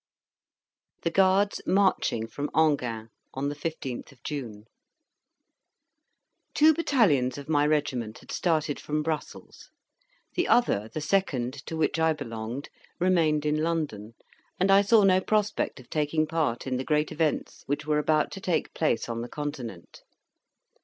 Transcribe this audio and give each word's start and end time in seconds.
THE 1.03 1.11
GUARDS 1.11 1.61
MARCHING 1.67 2.25
FROM 2.25 2.49
ENGHIEN 2.57 3.09
ON 3.35 3.49
THE 3.49 3.55
15TH 3.55 4.11
OF 4.11 4.23
JUNE 4.23 4.65
Two 6.55 6.73
battalions 6.73 7.37
of 7.37 7.47
my 7.47 7.67
regiment 7.67 8.17
had 8.17 8.31
started 8.31 8.79
from 8.79 9.03
Brussels; 9.03 9.69
the 10.33 10.47
other 10.47 10.89
(the 10.91 11.01
2nd), 11.01 11.63
to 11.65 11.77
which 11.77 11.99
I 11.99 12.13
belonged, 12.13 12.69
remained 12.99 13.45
in 13.45 13.61
London, 13.61 14.15
and 14.59 14.71
I 14.71 14.81
saw 14.81 15.03
no 15.03 15.21
prospect 15.21 15.79
of 15.79 15.87
taking 15.87 16.25
part 16.25 16.65
in 16.65 16.77
the 16.77 16.83
great 16.83 17.11
events 17.11 17.61
which 17.67 17.85
were 17.85 17.99
about 17.99 18.31
to 18.31 18.41
take 18.41 18.73
place 18.73 19.07
on 19.07 19.21
the 19.21 19.29
Continent. 19.29 20.01